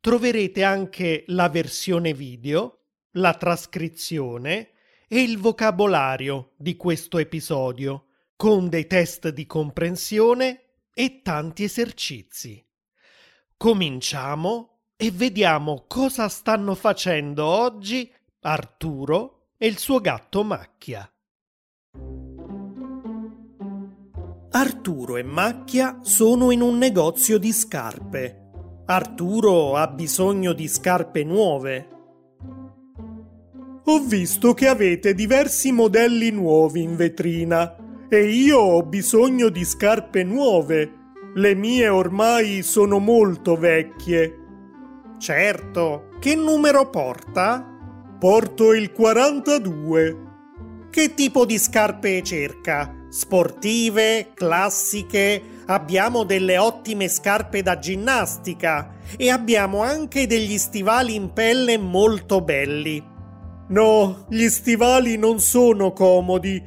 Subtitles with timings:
[0.00, 4.70] troverete anche la versione video, la trascrizione
[5.08, 8.06] e il vocabolario di questo episodio,
[8.36, 10.62] con dei test di comprensione
[10.94, 12.64] e tanti esercizi.
[13.56, 21.10] Cominciamo e vediamo cosa stanno facendo oggi Arturo e il suo gatto Macchia.
[24.50, 28.47] Arturo e Macchia sono in un negozio di scarpe
[28.90, 31.88] Arturo ha bisogno di scarpe nuove.
[33.84, 37.76] Ho visto che avete diversi modelli nuovi in vetrina
[38.08, 40.92] e io ho bisogno di scarpe nuove.
[41.34, 44.34] Le mie ormai sono molto vecchie.
[45.18, 47.62] Certo, che numero porta?
[48.18, 50.27] Porto il 42.
[50.90, 52.94] Che tipo di scarpe cerca?
[53.10, 61.76] Sportive, classiche, abbiamo delle ottime scarpe da ginnastica e abbiamo anche degli stivali in pelle
[61.76, 63.04] molto belli.
[63.68, 66.62] No, gli stivali non sono comodi.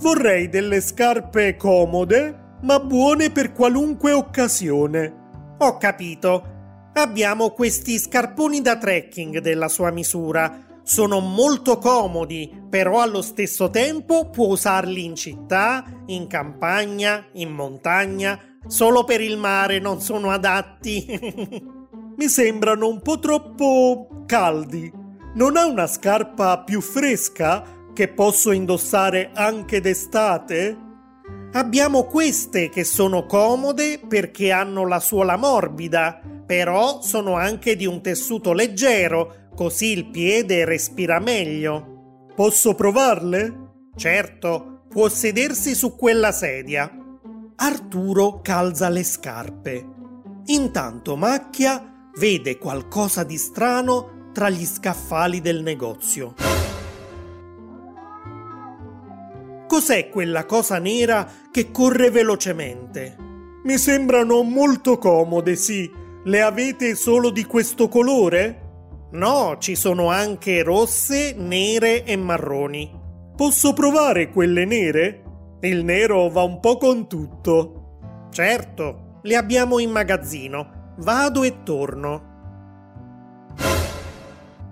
[0.00, 5.14] Vorrei delle scarpe comode, ma buone per qualunque occasione.
[5.58, 6.58] Ho capito.
[6.94, 14.30] Abbiamo questi scarponi da trekking della sua misura sono molto comodi, però allo stesso tempo
[14.30, 18.38] può usarli in città, in campagna, in montagna.
[18.66, 21.06] Solo per il mare non sono adatti.
[22.16, 24.92] Mi sembrano un po' troppo caldi.
[25.34, 30.88] Non ha una scarpa più fresca che posso indossare anche d'estate?
[31.52, 38.00] Abbiamo queste che sono comode perché hanno la suola morbida, però sono anche di un
[38.00, 42.28] tessuto leggero così il piede respira meglio.
[42.34, 43.88] Posso provarle?
[43.94, 46.90] Certo, può sedersi su quella sedia.
[47.56, 49.86] Arturo calza le scarpe.
[50.46, 56.34] Intanto Macchia vede qualcosa di strano tra gli scaffali del negozio.
[59.66, 63.14] Cos'è quella cosa nera che corre velocemente?
[63.64, 65.90] Mi sembrano molto comode, sì.
[66.24, 68.68] Le avete solo di questo colore?
[69.12, 72.98] No, ci sono anche rosse, nere e marroni.
[73.34, 75.24] Posso provare quelle nere?
[75.62, 78.28] Il nero va un po' con tutto.
[78.30, 80.94] Certo, le abbiamo in magazzino.
[80.98, 82.28] Vado e torno.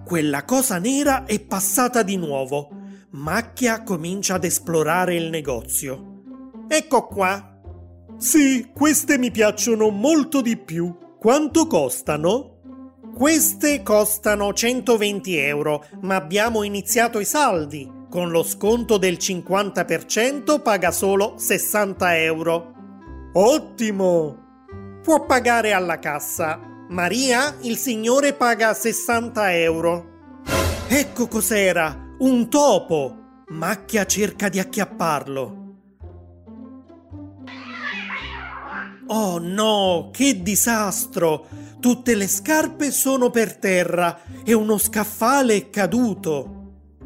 [0.05, 2.71] Quella cosa nera è passata di nuovo.
[3.11, 6.23] Macchia comincia ad esplorare il negozio.
[6.69, 7.59] Ecco qua.
[8.17, 10.97] Sì, queste mi piacciono molto di più.
[11.19, 12.58] Quanto costano?
[13.19, 17.91] Queste costano 120 euro, ma abbiamo iniziato i saldi.
[18.09, 22.75] Con lo sconto del 50% paga solo 60 euro.
[23.33, 25.01] Ottimo!
[25.03, 26.61] Può pagare alla cassa.
[26.91, 30.11] Maria, il signore paga 60 euro.
[30.87, 32.15] Ecco cos'era!
[32.21, 33.43] Un topo!
[33.49, 35.57] Macchia cerca di acchiapparlo.
[39.09, 41.47] Oh no, che disastro!
[41.81, 46.57] Tutte le scarpe sono per terra e uno scaffale è caduto.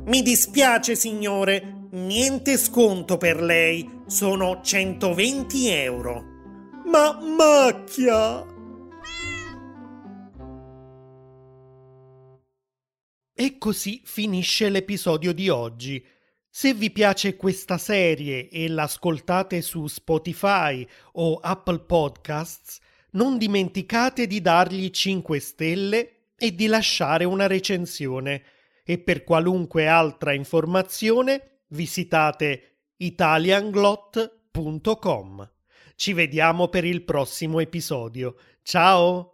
[0.05, 4.01] Mi dispiace, signore, niente sconto per lei.
[4.07, 6.25] Sono 120 euro.
[6.87, 8.47] Ma macchia!
[13.35, 16.05] E così finisce l'episodio di oggi.
[16.49, 22.79] Se vi piace questa serie e l'ascoltate su Spotify o Apple Podcasts,
[23.13, 28.43] non dimenticate di dargli 5 stelle e di lasciare una recensione
[28.85, 35.51] e per qualunque altra informazione visitate italianglot.com.
[35.95, 38.35] Ci vediamo per il prossimo episodio.
[38.63, 39.32] Ciao!